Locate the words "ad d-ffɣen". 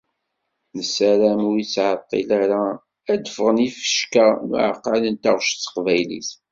3.11-3.63